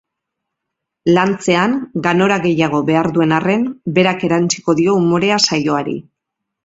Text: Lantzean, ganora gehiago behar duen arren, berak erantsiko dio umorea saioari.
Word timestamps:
Lantzean, 1.17 1.75
ganora 2.07 2.39
gehiago 2.45 2.79
behar 2.87 3.11
duen 3.19 3.35
arren, 3.41 3.67
berak 3.99 4.27
erantsiko 4.29 4.77
dio 4.81 4.97
umorea 5.03 5.39
saioari. 5.47 5.95